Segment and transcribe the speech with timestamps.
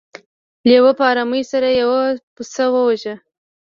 [0.67, 1.91] لیوه په ارامۍ سره یو
[2.35, 3.15] پسه وواژه.